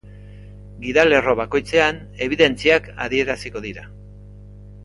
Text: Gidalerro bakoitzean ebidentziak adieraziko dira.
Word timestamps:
Gidalerro 0.85 1.35
bakoitzean 1.41 2.01
ebidentziak 2.27 2.91
adieraziko 3.07 3.63
dira. 3.71 3.89